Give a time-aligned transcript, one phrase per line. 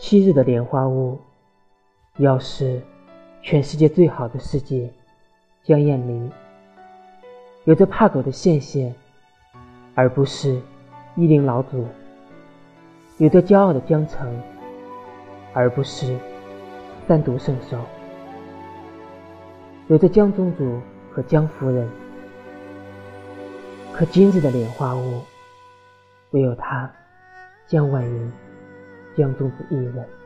[0.00, 1.18] 昔日的莲花坞，
[2.18, 2.80] 要是
[3.42, 4.88] 全世界最好的世界，
[5.64, 6.30] 江厌离。
[7.64, 8.92] 有着怕狗的羡羡，
[9.96, 10.62] 而不是
[11.16, 11.84] 一林老祖；
[13.18, 14.40] 有着骄傲的江城，
[15.52, 16.16] 而不是
[17.08, 17.76] 三毒圣兽；
[19.88, 20.80] 有着江宗主
[21.10, 21.90] 和江夫人，
[23.92, 25.22] 可今日的莲花坞，
[26.30, 26.88] 唯有他
[27.66, 28.32] 江婉云。
[29.18, 30.17] 江宗子一人。